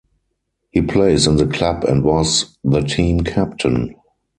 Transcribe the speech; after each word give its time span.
He 0.71 0.81
plays 0.81 1.27
in 1.27 1.35
the 1.35 1.45
club 1.45 1.83
and 1.83 2.03
was 2.03 2.57
the 2.63 2.81
team 2.81 3.19
captain. 3.23 3.93